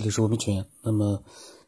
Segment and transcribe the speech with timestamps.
[0.00, 0.64] 这里是文明圈。
[0.80, 1.22] 那么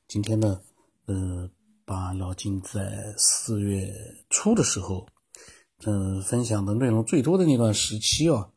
[0.08, 0.58] 今天呢，
[1.04, 1.50] 呃，
[1.84, 3.92] 把老金在四月
[4.30, 5.06] 初的时候，
[5.84, 8.48] 嗯，分享的内容最多的那段时期啊，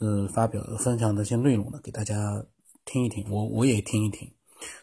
[0.00, 2.44] 呃，发表分享的一些内容呢，给大家
[2.84, 4.28] 听一听，我我也听一听。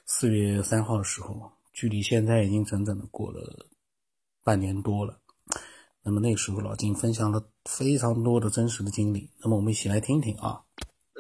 [0.05, 3.67] 四月三号的时候，距离现在已经整整的过了
[4.41, 5.19] 半年多了。
[6.01, 9.29] 那么那个时候，老金分享了非常多的真实的经历。
[9.41, 10.63] 那么我们一起来听听啊。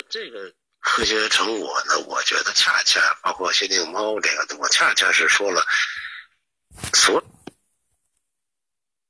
[0.07, 0.53] 这个。
[0.83, 1.97] 科学成果呢？
[2.07, 5.65] 我觉得恰恰包括薛定猫这个，我恰恰是说了
[6.93, 7.21] 所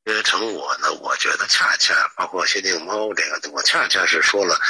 [0.05, 0.94] 科学成果呢。
[0.94, 4.62] 我觉得恰恰包括薛定猫这个，我恰恰是说了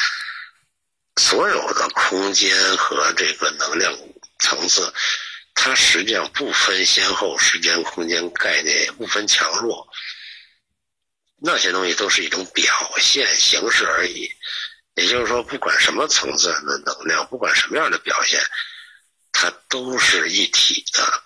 [1.17, 3.93] 所有的空间和这个能量
[4.39, 4.91] 层次，
[5.53, 9.87] 它实际上不分先后、时间、空间概念，也不分强弱，
[11.41, 14.31] 那些东西都是一种表现形式而已。
[14.95, 18.39] 也就是说，不管什么层次的能量，不管什么样的表现，
[19.31, 21.23] 它都是一体的。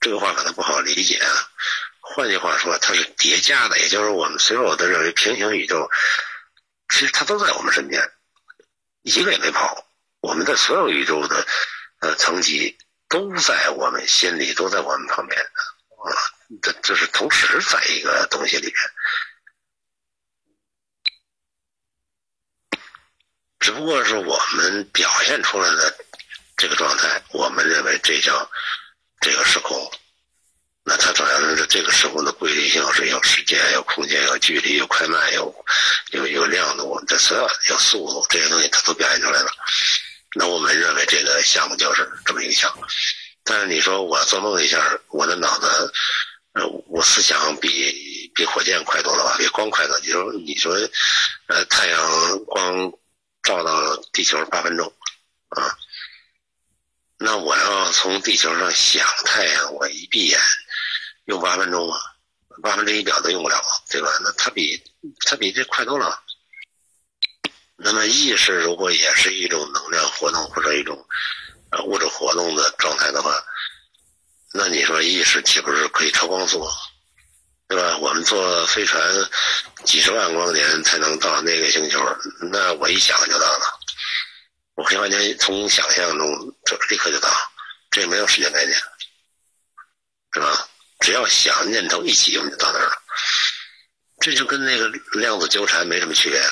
[0.00, 1.50] 这个话可能不好理解啊。
[2.00, 3.78] 换句话说，它是叠加的。
[3.78, 5.90] 也就是我们所有的认为平行宇宙，
[6.88, 8.02] 其实它都在我们身边，
[9.02, 9.86] 一个也没跑。
[10.20, 11.46] 我们的所有宇宙的
[12.00, 16.16] 呃层级都在我们心里，都在我们旁边啊。
[16.62, 18.74] 这这是同时在一个东西里边。
[23.60, 25.96] 只不过是我们表现出来的
[26.56, 28.48] 这个状态，我们认为这叫
[29.20, 29.90] 这个时空。
[30.84, 35.54] 那它主要是这个时空的规律性是有时间、有空间、有距离、有快慢、有
[36.12, 39.52] 有有亮度，这所有有速度这些东西，它都表现出来了。
[40.34, 42.82] 那我们认为这个项目就是这么一个项目。
[43.44, 45.92] 但是你说我做梦一下，我的脑子，
[46.54, 49.36] 呃，我思想比比火箭快多了吧？
[49.36, 49.98] 比光快多。
[50.00, 50.74] 你说你说，
[51.48, 52.92] 呃，太阳光。
[53.42, 54.92] 照到地球八分钟，
[55.48, 55.76] 啊，
[57.18, 60.38] 那我要从地球上想太阳，我一闭眼
[61.24, 61.96] 用八分钟吗？
[62.62, 64.08] 八分之一秒都用不了，对吧？
[64.22, 64.82] 那它比
[65.26, 66.22] 它比这快多了。
[67.76, 71.06] 那么意识如果也是一种能量活动或者一种
[71.70, 73.32] 呃物质活动的状态的话，
[74.52, 76.68] 那你说意识岂不是可以超光速？
[77.68, 77.98] 对吧？
[77.98, 79.00] 我们坐飞船
[79.84, 82.00] 几十万光年才能到那个星球，
[82.50, 83.78] 那我一想就到了。
[84.74, 87.28] 我可以完全从想象中就立刻就到，
[87.90, 88.74] 这没有时间概念，
[90.32, 90.68] 是吧？
[91.00, 93.02] 只要想念头一起，我们就到那儿了。
[94.20, 96.42] 这就跟那个量子纠缠没什么区别。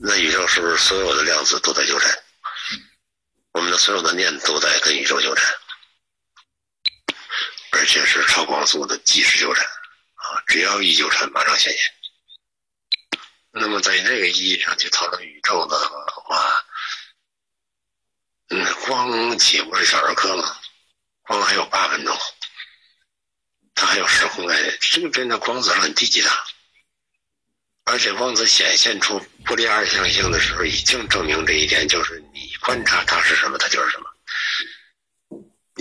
[0.00, 2.18] 那宇宙是不是所有的量子都在纠缠？
[3.52, 5.54] 我们的所有的念都在跟宇宙纠缠。
[7.72, 11.80] 而且是超光速的即时纠缠，啊，只要一纠缠，马上显现。
[13.50, 15.76] 那么在这个意义上去讨论宇宙的
[16.24, 16.64] 话，
[18.50, 20.56] 嗯，光岂不是小儿科吗？
[21.22, 22.16] 光还有八分钟，
[23.74, 26.30] 它还有时空概念，这个真的光子是很低级的。
[27.84, 34.11] 而且光子显现出波粒二象性的时候，已经证明这一点，就是你观察它是什么，它就是什么。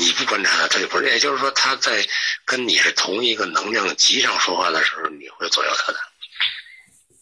[0.01, 1.05] 你不观察他，他就不是。
[1.05, 2.03] 也就是说，他在
[2.43, 5.99] 跟你是同一个能量级上说话的时候，你会左右他的，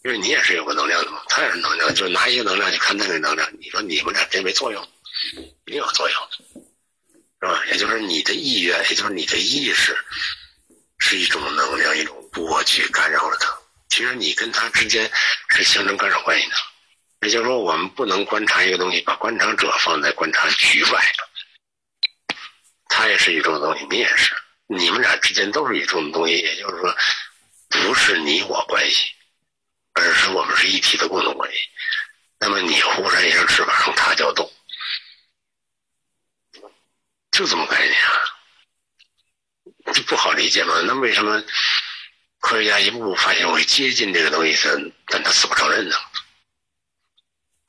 [0.05, 3.45] 因为你也是有个能量的嘛，他也是能量，就拿一些能量去看那个能量。
[3.59, 4.81] 你说你们俩真没作用，
[5.65, 6.17] 一定有作用，
[7.41, 7.61] 是吧？
[7.69, 9.97] 也就是你的意愿，也就是你的意识，
[10.99, 13.53] 是一种能量，一种波去干扰了他。
[13.89, 15.11] 其实你跟他之间
[15.49, 16.55] 是形成干扰关系的。
[17.21, 21.13] 也就是说，我们不能观察一个东西，把观察者放在观察局外。
[22.99, 24.35] 它也是一种东西，你也是，
[24.67, 26.93] 你们俩之间都是一种东西，也就是说，
[27.69, 29.05] 不是你我关系，
[29.93, 31.57] 而是我们是一体的共同关系。
[32.39, 34.51] 那么你忽然一下翅膀，让它叫动，
[37.31, 38.19] 就这么概念啊？
[39.93, 40.81] 这不好理解吗？
[40.85, 41.41] 那为什么
[42.41, 45.95] 科学家一步步发现会接近这个东西，但但他死不承认呢？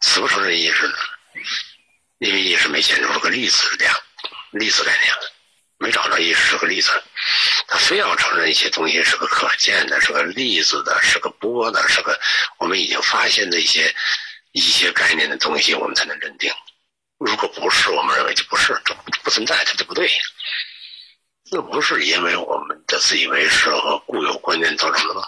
[0.01, 0.95] 死不承认意识呢？
[2.19, 3.95] 因为意识没显出个粒子量。
[4.53, 5.15] 粒子概念，
[5.79, 6.91] 没找着意识是个粒子，
[7.69, 12.19] 他非要承认一些东西是个可见的，是个粒子的，是个波的，是个
[12.59, 13.95] 我们已经发现的一些
[14.53, 16.53] 一些概念的东西，我们才能认定。
[17.19, 20.11] 如果不是，我们认为就不是，这不存在，它就不对。
[21.53, 25.23] 那不是因为我们的自以为是和固有观念造成的吗？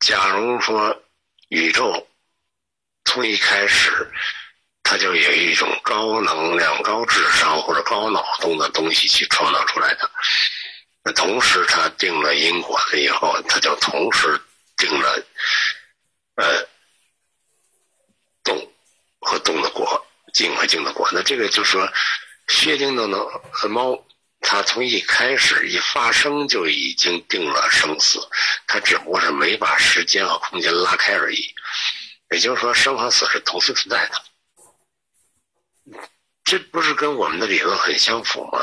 [0.00, 1.02] 假如说
[1.48, 2.08] 宇宙
[3.04, 4.12] 从一开始。
[4.90, 10.10] 它就有一种高能量、高智商或者高脑洞的东西去创造出来的。
[11.04, 14.40] 那同时，它定了因果了以后，它就同时
[14.78, 15.22] 定了，
[16.36, 16.66] 呃，
[18.42, 18.72] 动
[19.20, 20.02] 和动的果。
[20.32, 21.06] 静和静的果。
[21.12, 21.86] 那这个就说
[22.46, 24.06] 薛定谔的猫，
[24.40, 28.20] 它从一开始一发生就已经定了生死，
[28.66, 31.54] 它只不过是没把时间和空间拉开而已。
[32.30, 34.22] 也就是说，生和死是同时存在的。
[36.48, 38.58] 这不是跟我们的理论很相符吗？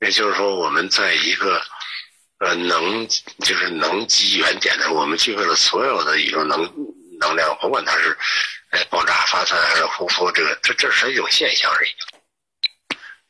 [0.00, 1.62] 也就是说，我们在一个
[2.38, 3.06] 呃能
[3.44, 6.62] 就是能机缘点的，我们具备了所有的宇宙能
[7.20, 8.16] 能量，甭管它是
[8.70, 11.90] 哎爆炸发散还是呼呼，这个这这是一种现象而已。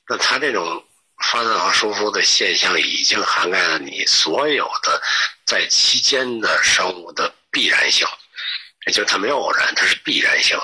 [0.09, 0.87] 那它这种
[1.25, 5.03] 发散和输出的现象，已经涵盖了你所有的
[5.45, 8.07] 在期间的生物的必然性，
[8.87, 10.57] 也就是它没有偶然，它是必然性。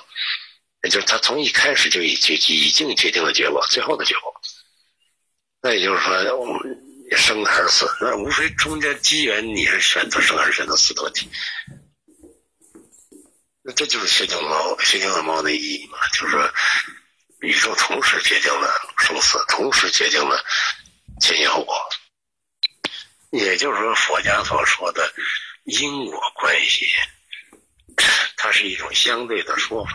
[0.82, 4.34] 也就是他从一开始就已经已经决定了结果，最后的结果。
[5.60, 6.12] 那也就是说，
[7.16, 11.30] 生还是死，那无非中间机缘，你是选择生还是选择死的问题。
[13.62, 15.98] 那这就是薛定谔、薛定谔猫的意义嘛？
[16.12, 16.52] 就是说，
[17.42, 20.44] 宇宙同时决定了生死，同时决定了
[21.20, 21.76] 前因后果。
[23.30, 25.14] 也就是说，佛家所说的
[25.64, 26.88] 因果关系，
[28.36, 29.92] 它是一种相对的说法。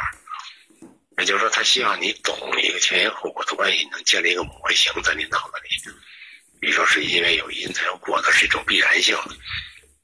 [1.18, 5.70] 也就是说，他希望你懂一个前因后果的关系，能建立一个模型在你脑子里。
[6.60, 9.18] 比如说，是因为有因才有果的是一种必然性，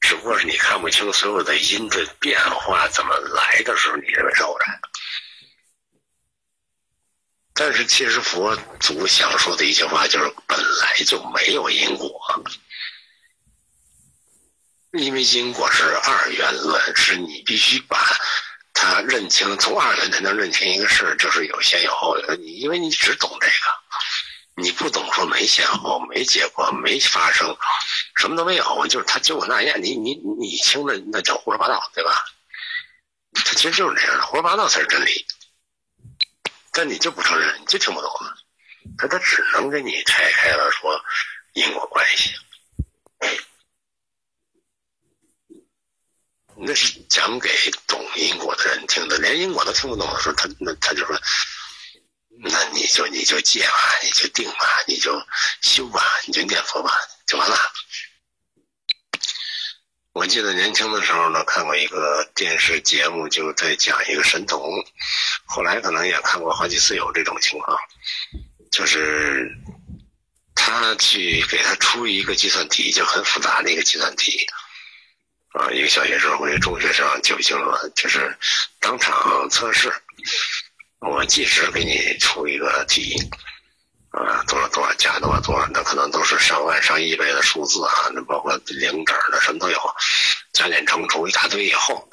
[0.02, 4.80] 只不过是你看不清所有的因的变化怎么来的时候，你认为是偶然。
[7.54, 12.20] 但是，其实佛祖想说的一句话就是：本来就没有因果，
[14.94, 18.00] 因为因果是二元论，是你必须把。
[18.84, 22.18] 他认清，从二元才能认清一个事，就是有先有后。
[22.40, 23.54] 你因为你只懂这个，
[24.56, 27.56] 你不懂说没先后、没结果、没发生，
[28.16, 29.82] 什么都没有，就是他结果那样。
[29.82, 32.12] 你你你听的那叫胡说八道，对吧？
[33.34, 35.26] 他其实就是这样的，胡说八道才是真理。
[36.72, 38.12] 但你就不承认，你就听不懂。
[38.98, 41.02] 他他只能给你拆开了说
[41.54, 42.32] 因果关系。
[46.66, 47.50] 那是讲给
[47.88, 51.20] 懂因果的人听的，连因果都听不懂的时候，他那他就说，
[52.42, 55.22] 那你就你就戒吧，你就定吧，你就
[55.62, 56.92] 修吧，你就念佛吧，
[57.28, 57.58] 就完了。
[60.14, 64.62] 我记得年轻的时候呢，看过一个电视节目，就在讲一个神童，
[65.46, 67.78] 后来可能也看过好几次有这种情况，
[68.72, 69.52] 就是
[70.56, 74.48] 他去给他出一个计算题，就很复杂的一个计算题。
[75.54, 78.36] 啊，一个小学生或者中学生记不清楚了，就是
[78.80, 79.94] 当场测试，
[81.00, 83.16] 我计时给你出一个题，
[84.10, 89.80] 啊，多少多少加多少多少，那可能都是上万上亿倍的数字啊，那包括零整的什么都有，
[90.54, 92.10] 加减乘除一大堆以后，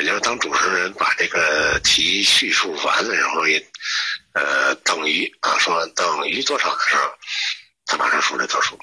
[0.00, 3.64] 也就是当主持人把这个题叙述完的时候，也
[4.34, 7.12] 呃等于啊说等于多少的时候，
[7.86, 8.76] 他马上说这得数，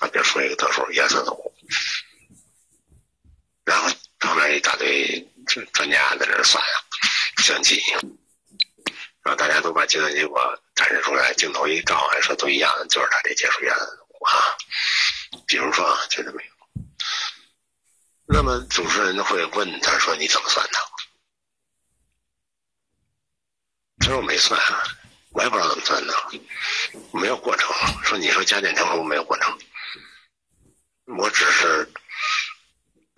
[0.00, 1.52] 啊，别说一个得数，颜色图。
[3.66, 3.90] 然后
[4.20, 5.28] 旁边一大堆
[5.72, 6.70] 专家在那算呀，
[7.38, 7.82] 相机，
[9.22, 10.40] 然后大家都把计算结果
[10.76, 14.56] 展示出来，镜头一照，还说都一样，就是他这结束原啊。
[15.48, 16.54] 比如说啊就这么一个，
[18.28, 20.78] 那么主持人会问他说：“你怎么算的？”
[23.98, 24.84] 他说：“我没算啊，
[25.30, 26.14] 我也不知道怎么算的，
[27.12, 27.68] 没有过程。”
[28.04, 29.58] 说：“你说加减乘除没有过程，
[31.18, 31.92] 我只是。”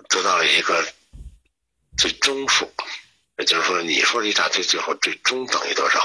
[0.08, 0.86] 得到了一个
[1.96, 2.72] 最终数，
[3.36, 6.00] 也就是说，你说一大堆，最后最终等于多少？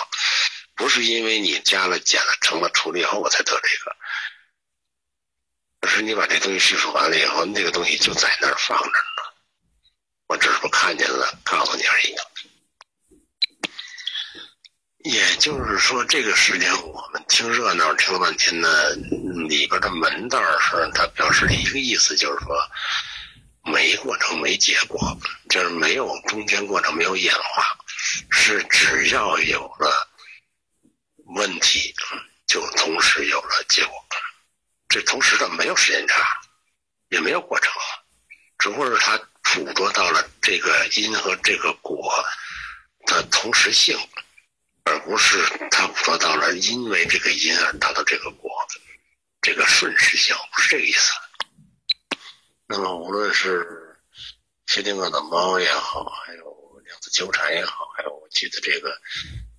[0.76, 3.96] 不是因为你加了、减了、乘了、除了以后我才得这个，
[5.82, 9.24] 而是你把这东西叙述完了以后，那个东西就在那儿放着呢。
[10.28, 12.16] 我只是不看见了，告诉你而已。
[15.12, 18.90] 也就是说，这个时间我们听热闹听了半天呢，
[19.48, 22.58] 里边的门道是它表示的一个意思，就是说。
[23.74, 25.18] 没过程没结果，
[25.50, 27.76] 就是没有中间过程，没有演化，
[28.30, 30.08] 是只要有了
[31.36, 31.92] 问题，
[32.46, 33.94] 就同时有了结果。
[34.88, 36.40] 这同时的没有时间差，
[37.10, 37.74] 也没有过程，
[38.60, 42.24] 只不过是他捕捉到了这个因和这个果
[43.08, 43.98] 的同时性，
[44.84, 48.52] 而不是他捕捉到了因为这个因而达到这个果，
[49.42, 51.12] 这个顺时性，不是这个意思。
[52.66, 54.00] 那么，无论是
[54.68, 59.02] 薛定谔的猫也好，还有量子纠缠也好，还有我举的这个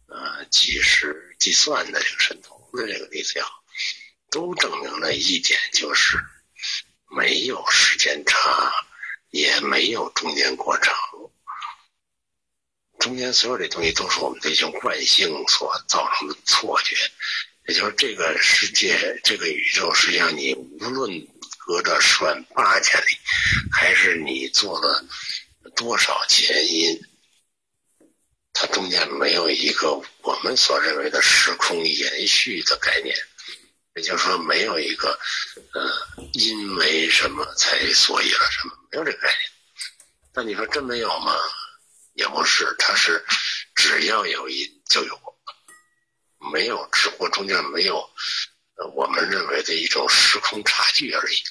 [0.06, 3.62] 呃计时计算的这个神童的这个例子也好，
[4.30, 6.18] 都证明了一点，就是
[7.10, 8.72] 没有时间差，
[9.28, 10.94] 也没有中间过程，
[12.98, 16.96] 中间所有这东西都是我们的一种惯性所造成的错觉。
[17.66, 21.10] 也就是这个世界，这个宇宙，实际上你无论
[21.66, 23.18] 隔着十万八千里，
[23.72, 25.04] 还是你做了
[25.74, 27.00] 多少前因，
[28.52, 33.16] 它中间没有一个我们所认为的时空延续的概念。
[33.94, 35.18] 也就是说，没有一个
[35.72, 35.90] 呃，
[36.32, 39.38] 因为什么才所以了什么，没有这个概念。
[40.34, 41.32] 那你说真没有吗？
[42.14, 43.24] 也不是，它是
[43.74, 45.32] 只要有因就有果。
[46.52, 48.10] 没有，只不过中间没有，
[48.94, 51.42] 我们认为的一种时空差距而已。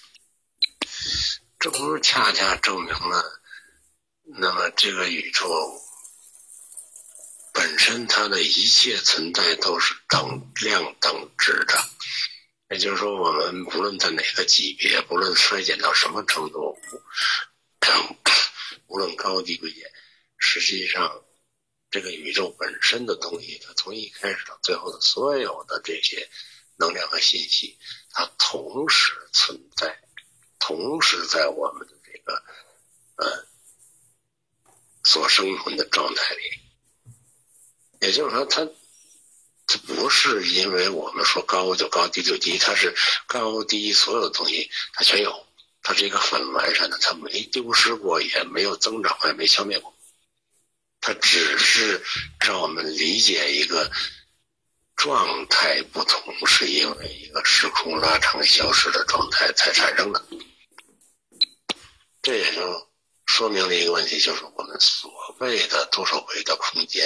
[1.60, 3.42] 这不是恰恰证明了，
[4.24, 5.48] 那么这个宇宙
[7.54, 11.90] 本身它的一切存在都是等量等值的。
[12.70, 16.78] 也就是说，我们不论在哪个级别，不论衰减到什么程度，
[18.88, 19.90] 无论高低贵贱，
[20.38, 21.24] 实际上。
[21.92, 26.28] 这个宇宙本身的东西，它从一开始到最后的所有的这些
[26.76, 27.78] 能量和信息，
[28.12, 30.02] 它同时存在，
[30.60, 32.44] 同时在我们的这个
[33.16, 33.48] 呃
[35.04, 36.42] 所生存的状态里。
[38.02, 38.68] 也就是说，它
[39.66, 42.94] 它不是因为我们说高就高，低就低，它是
[43.28, 45.48] 高低所有的东西它全有，
[45.82, 49.96] 它是一个很完善的，它没丢失过，也没有增长，也没消灭过。
[51.00, 52.04] 它只是
[52.40, 53.92] 让我们理解一个
[54.96, 60.24] 状态不同，是因为一个时空拉长、消失的状态才产生的。
[62.22, 62.62] 这也就
[63.26, 67.06] 说明了一个问题，就是我们所谓的多少维的空间，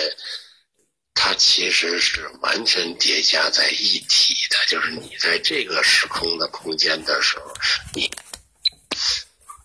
[1.14, 4.58] 它其实是完全叠加在一体的。
[4.68, 7.54] 就是你在这个时空的空间的时候，
[7.94, 8.12] 你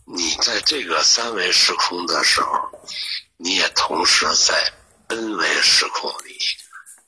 [0.06, 2.70] 你在这个三维时空的时候。
[3.44, 4.72] 你也同时在
[5.08, 6.38] n 维时空里，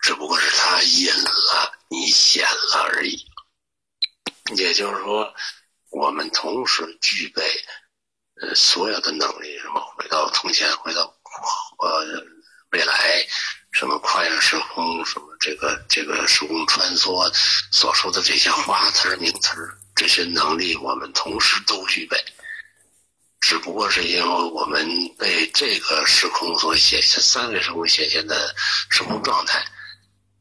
[0.05, 3.25] 只不过是他隐了，你显了而已。
[4.55, 5.35] 也就是说，
[5.89, 7.43] 我们同时具备
[8.43, 11.05] 呃所有的能力，什么回到从前，回到
[11.79, 12.23] 呃
[12.73, 13.27] 未来，
[13.73, 17.27] 什么跨越时空，什么这个这个时空穿梭，
[17.73, 19.57] 所说的这些花词名词
[19.95, 22.23] 这些能力，我们同时都具备。
[23.41, 24.87] 只不过是因为我们
[25.19, 28.55] 被这个时空所显现、三维时空显现的
[28.91, 29.65] 时空状态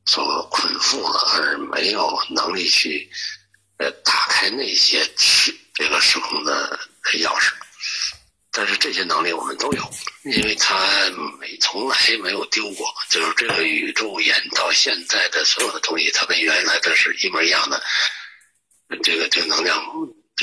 [0.06, 3.10] 所捆缚了，而没有能力去
[3.78, 6.80] 呃打开那些时这个时空的
[7.20, 7.52] 钥匙。
[8.52, 9.92] 但是这些能力我们都有，
[10.26, 12.88] 因为它没从来没有丢过。
[13.10, 17.82] 就是这个宇宙演到现在的所有的东西，它跟原来的是一模一样的。
[19.02, 19.84] 这个这个能量。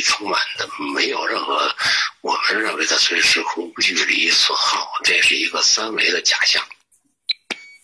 [0.04, 1.74] 充满的没有任何
[2.22, 6.64] 我们认为的随时空距离损耗，这是一个三维的假象。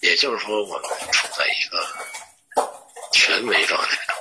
[0.06, 1.84] 也就是说，我们处在一个
[3.12, 4.14] 全维状态中，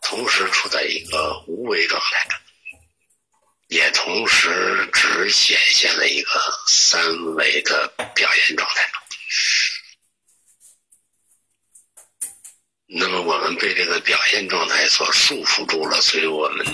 [0.00, 2.38] 同时处在一个无为状态中，
[3.66, 6.30] 也同时只显现了一个
[6.66, 7.04] 三
[7.34, 9.02] 维的表现状态中。
[12.86, 16.66] 那么，我们被这个表现状态所束缚住了，所以我们。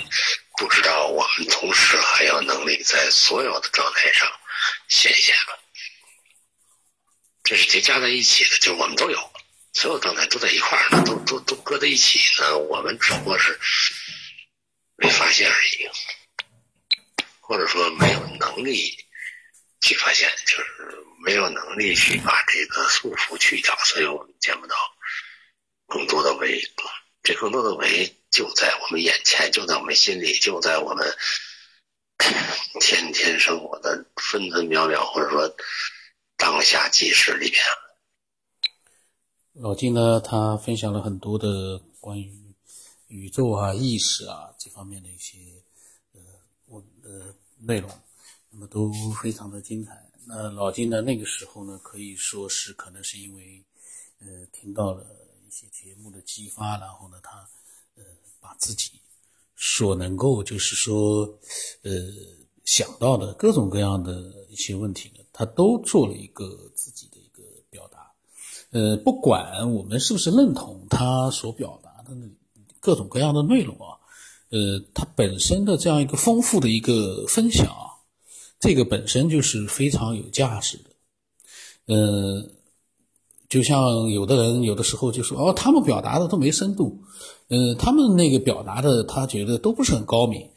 [0.57, 4.31] 不知道我们同时还有能力在所有的状态上
[4.87, 5.59] 显现了，
[7.45, 9.31] 这是叠加在一起的，就是我们都有，
[9.75, 12.57] 所有状态都在一块儿呢，都都都搁在一起呢。
[12.57, 13.61] 我们只不过是
[14.97, 15.91] 没发现而已，
[17.41, 18.97] 或者说没有能力
[19.83, 24.75] 去发现，就是没有能力去把这个束缚去掉，所以我们见不到
[25.87, 26.67] 更多的维，
[27.23, 28.17] 这更多的维。
[28.31, 31.15] 就在我们眼前，就在我们心里，就在我们
[32.81, 35.55] 天天生活的分分秒秒，或者说
[36.37, 37.61] 当下即时里边。
[39.53, 42.55] 老金呢，他分享了很多的关于
[43.09, 45.39] 宇宙啊、意识啊这方面的一些
[46.13, 46.21] 呃
[46.67, 47.91] 我呃内容，
[48.51, 50.11] 那么都非常的精彩。
[50.27, 53.65] 那老金呢，那个时候呢，可以说是可能是因为
[54.21, 55.07] 呃听到了
[55.47, 57.49] 一些节目的激发，然后呢，他
[57.97, 58.03] 呃。
[58.45, 59.01] 把自己
[59.57, 61.25] 所能够就是说，
[61.81, 61.91] 呃，
[62.67, 68.13] 想到的各种各样的一些问题呢，他都做了一个自己的一个表达。
[68.71, 72.17] 呃，不管我们是不是认同他所表达的
[72.81, 73.99] 各种各样的内容啊，
[74.51, 78.01] 呃，他本身的这样一个丰富的一个分享啊，
[78.59, 80.91] 这个本身就是非常有价值的。
[81.87, 82.51] 呃，
[83.49, 87.03] 就像有的人有的时候就说，哦，他们表达的都没深度。
[87.49, 90.49] 呃，他们那个表达的，他觉得都不是很高明。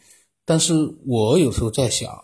[0.46, 0.74] 但是
[1.06, 2.24] 我有时候在想，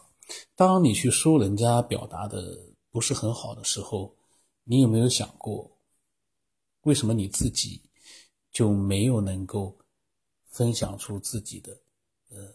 [0.56, 2.58] 当你去说人家表达的
[2.90, 4.16] 不是很好的时候，
[4.64, 5.80] 你有没有想过，
[6.82, 7.82] 为什么你自己
[8.52, 9.78] 就没有能够
[10.50, 11.74] 分享出自己的
[12.30, 12.54] 呃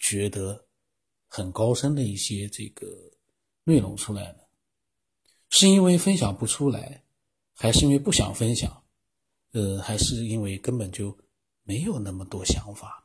[0.00, 0.66] 觉得
[1.26, 2.86] 很高深的一些这个
[3.64, 4.38] 内容出来呢？
[5.50, 7.04] 是因为分享不出来，
[7.52, 8.82] 还是因为不想分享？
[9.52, 11.16] 呃，还是因为根本就
[11.62, 13.03] 没有那么多想法？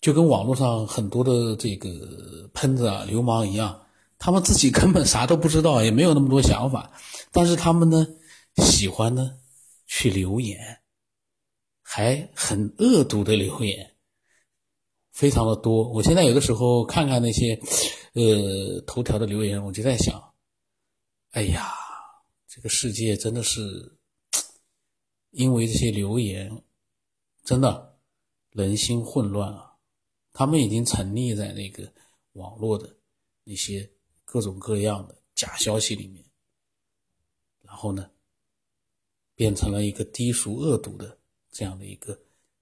[0.00, 3.82] 就跟网络上很多的这个喷子啊、流氓一样。
[4.18, 6.90] 他们自己根本啥都不知道，也没有那么多想法，
[7.30, 8.06] 但是他们呢，
[8.56, 9.38] 喜欢呢
[9.86, 10.58] 去留言，
[11.82, 13.94] 还很恶毒的留言，
[15.12, 15.86] 非常的多。
[15.90, 17.60] 我现在有的时候看看那些，
[18.14, 20.32] 呃，头条的留言，我就在想，
[21.32, 21.74] 哎呀，
[22.48, 23.98] 这个世界真的是，
[25.32, 26.50] 因为这些留言，
[27.44, 27.98] 真的
[28.52, 29.65] 人心混乱啊！
[30.36, 31.90] 他们已经沉溺在那个
[32.34, 32.94] 网络的
[33.42, 33.90] 那些。
[34.28, 36.22] 各种各样的假消息里面，
[37.62, 38.10] 然后呢，
[39.36, 41.16] 变成了一个低俗恶毒的
[41.52, 42.12] 这样的一个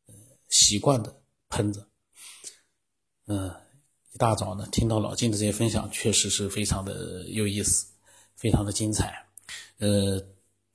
[0.07, 0.15] 呃
[0.51, 1.89] 习惯的喷子。
[3.27, 3.51] 嗯，
[4.13, 7.87] 一大早呢听到老金的这些分享，确实是非常的有意思，
[8.37, 9.27] 非常的精彩。
[9.79, 10.23] 呃，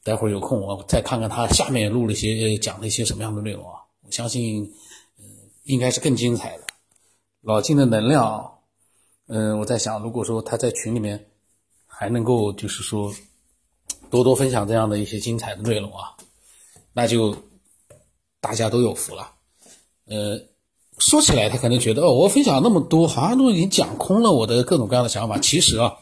[0.04, 4.64] 待会儿有空我再看看他下面录了些讲了一些什么样的内容啊，我相信
[5.20, 5.24] 嗯
[5.66, 6.66] 应该是更精彩的。
[7.42, 8.56] 老金的能量。
[9.28, 11.28] 嗯，我在想，如果说他在群里面
[11.86, 13.14] 还能够，就是说
[14.10, 16.18] 多多分享这样的一些精彩的内容啊，
[16.94, 17.38] 那就
[18.42, 19.32] 大家都有福了。
[20.06, 20.42] 呃，
[20.98, 25.38] 说起来他可能觉得哦，我分享那么多，好像都已经讲空了我的各种各样的想法。
[25.38, 25.96] 其实啊，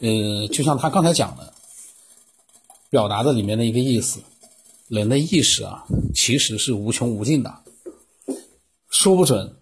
[0.00, 1.54] 呃，就像他刚才讲的，
[2.90, 4.20] 表达的里面的一个意思，
[4.88, 7.54] 人的意识啊，其实是无穷无尽的，
[8.90, 9.56] 说不准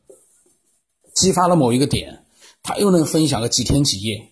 [1.14, 2.18] 激发了某一个点。
[2.64, 4.22] 他又能分享个几天几夜，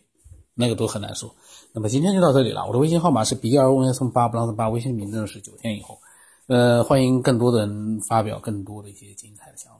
[0.54, 1.34] 那个都很难说。
[1.72, 2.64] 那么今天就到这里了。
[2.66, 5.98] 我的微信号码是 b 二 o s 八不让八，微信名字是九天以后。
[6.46, 9.72] 呃，欢迎更多的人发表更多的一些精彩的想